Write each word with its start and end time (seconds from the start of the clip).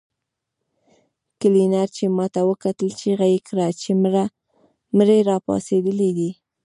کلينر 1.41 1.87
چې 1.95 2.03
ماته 2.17 2.41
وکتل 2.49 2.89
چيغه 2.99 3.27
يې 3.33 3.39
کړه 3.47 3.67
چې 3.81 3.89
مړی 4.97 5.19
راپاڅېدلی 5.29 6.09
دی. 6.17 6.31